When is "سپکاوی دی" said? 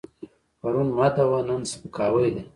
1.71-2.43